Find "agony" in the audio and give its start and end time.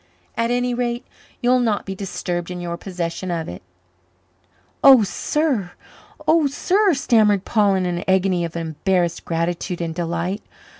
8.07-8.43